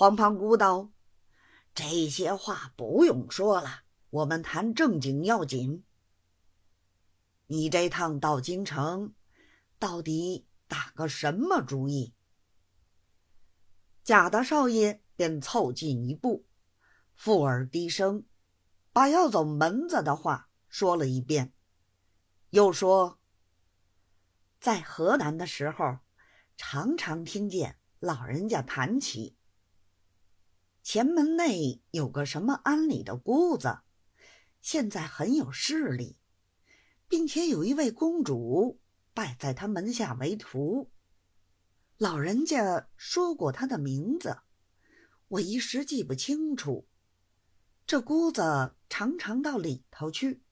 [0.00, 0.92] 黄胖姑道
[1.76, 5.84] ：“这些话不用说了，我们谈正经要紧。
[7.48, 9.12] 你这趟到京城，
[9.78, 12.14] 到底打个什么主意？”
[14.02, 16.46] 贾大少爷便凑近一步，
[17.14, 18.24] 附耳低声，
[18.94, 21.52] 把要走门子的话说了一遍，
[22.48, 23.18] 又说
[24.58, 25.98] ：“在河南的时候，
[26.56, 29.36] 常常听见老人家谈起。”
[30.92, 33.78] 前门内有个什么安里的姑子，
[34.60, 36.16] 现在很有势力，
[37.06, 38.80] 并且有一位公主
[39.14, 40.90] 拜在他门下为徒。
[41.96, 44.38] 老人家说过他的名字，
[45.28, 46.88] 我一时记不清楚。
[47.86, 50.42] 这姑子常常到里头去，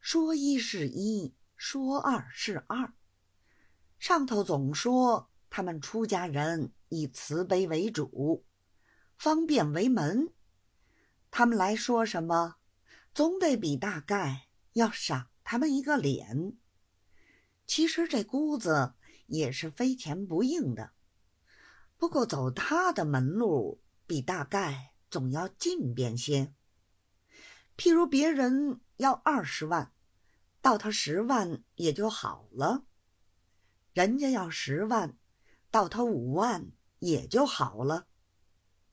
[0.00, 2.94] 说一是一，说二是二。
[4.00, 8.44] 上头总说他们出家人以慈悲为主。
[9.18, 10.32] 方便为门，
[11.32, 12.54] 他们来说什么，
[13.12, 16.56] 总得比大概要赏他们一个脸。
[17.66, 18.94] 其实这姑子
[19.26, 20.92] 也是非钱不应的，
[21.96, 26.54] 不过走他的门路比大概总要近便些。
[27.76, 29.92] 譬如别人要二十万，
[30.62, 32.84] 到他十万也就好了；
[33.92, 35.18] 人家要十万，
[35.72, 38.06] 到他五万也就好了。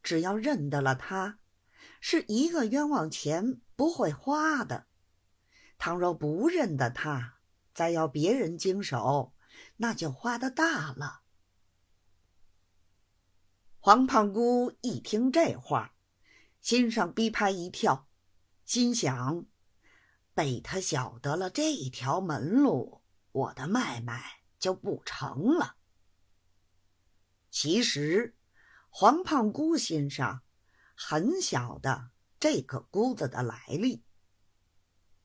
[0.05, 1.39] 只要认得了他，
[1.99, 4.85] 是一个冤枉钱不会花的；
[5.79, 7.39] 倘若不认得他，
[7.73, 9.33] 再要别人经手，
[9.77, 11.23] 那就花的大了。
[13.79, 15.95] 黄胖姑一听这话，
[16.61, 18.07] 心上逼拍一跳，
[18.63, 19.47] 心想：
[20.35, 25.77] 被他晓得了这条门路，我的买卖就不成了。
[27.49, 28.35] 其实。
[28.97, 30.41] 黄胖姑心上
[30.95, 34.05] 很晓得这个姑子的来历，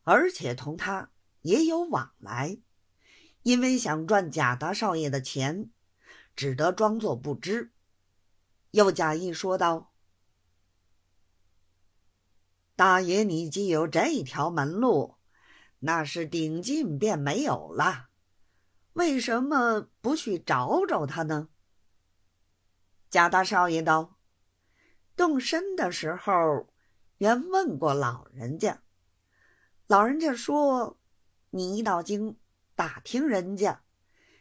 [0.03, 2.59] 而且同他也有往来，
[3.45, 5.71] 因为想赚贾大少爷的钱，
[6.35, 7.71] 只得装作不知，
[8.73, 9.93] 又假意说道
[12.75, 15.15] ：“大爷，你既有这条门路，
[15.79, 18.09] 那是顶进便没有了，
[18.95, 21.50] 为什么不去找找他呢？”
[23.11, 24.17] 贾大少爷道
[25.17, 26.69] ：“动身的时候，
[27.19, 28.83] 原问过老人家，
[29.89, 30.97] 老人家说，
[31.51, 32.39] 你一到京
[32.77, 33.83] 打听人家，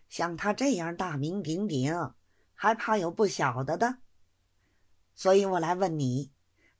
[0.07, 2.13] 像他这样大名鼎鼎，
[2.53, 3.97] 还怕有不晓得的。
[5.15, 6.31] 所以我来问你，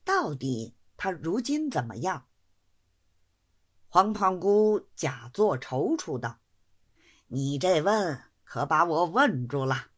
[0.04, 2.28] 到底他如今怎么样？”
[3.92, 6.38] 黄胖姑假作踌躇道
[7.26, 9.88] ：“你这问可把我问住了。”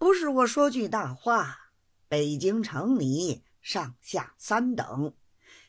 [0.00, 1.72] 不是我说句大话，
[2.08, 5.14] 北京城里上下三等，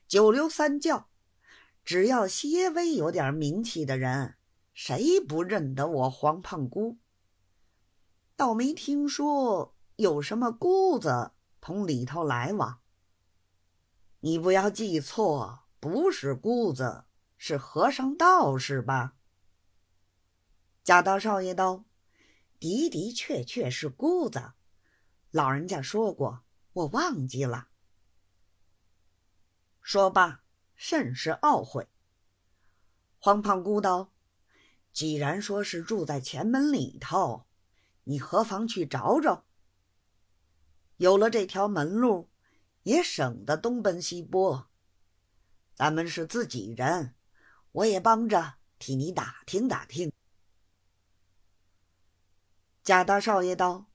[0.08, 1.10] 九流三教，
[1.84, 4.36] 只要些微有点名气的人，
[4.74, 6.98] 谁不认得我黄胖姑？
[8.38, 12.80] 倒没听说有什么姑子同里头来往。
[14.22, 17.04] 你不要记错，不是姑子，
[17.38, 19.16] 是和尚道士吧？
[20.86, 21.84] 贾大少爷道。
[22.62, 24.54] 的的确确是姑子，
[25.32, 27.70] 老人家说过，我忘记了。
[29.82, 30.44] 说罢，
[30.76, 31.90] 甚是懊悔。
[33.18, 34.14] 黄胖姑道
[34.94, 37.48] ：“既然说是住在前门里头，
[38.04, 39.44] 你何妨去找找？
[40.98, 42.30] 有了这条门路，
[42.84, 44.70] 也省得东奔西波。
[45.74, 47.16] 咱们是自己人，
[47.72, 50.14] 我也帮着替你打听打听。”
[52.84, 53.92] 贾大少爷道：“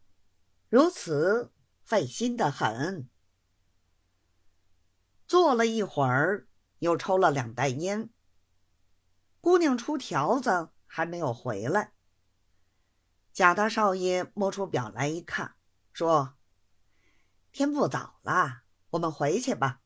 [0.71, 1.53] 如此
[1.83, 3.09] 费心的很。”
[5.27, 6.47] 坐了一会儿，
[6.79, 8.11] 又抽了两袋烟。
[9.41, 11.95] 姑娘出条子还没有回来。
[13.33, 15.57] 贾大少爷摸出表来一看，
[15.93, 16.37] 说
[17.51, 19.83] ：“天不早了，我们回去吧。”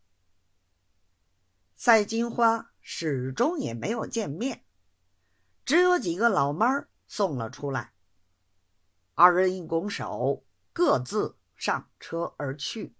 [1.74, 4.66] 赛金花始终也没有见面，
[5.64, 7.94] 只有几个老妈儿送了出来。
[9.22, 12.94] 二人一拱手，各自上车而去。